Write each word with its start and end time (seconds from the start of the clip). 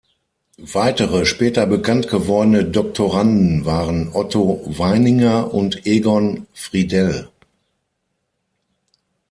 Weitere 0.73 1.27
später 1.27 1.67
bekannt 1.67 2.07
gewordene 2.07 2.65
Doktoranden 2.65 3.65
waren 3.67 4.09
Otto 4.11 4.63
Weininger 4.65 5.53
und 5.53 5.85
Egon 5.85 6.47
Friedell. 6.55 7.29